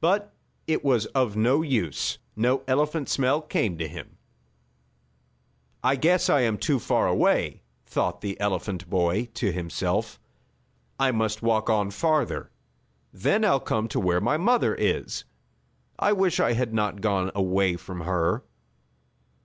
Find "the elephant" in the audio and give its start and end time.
8.20-8.90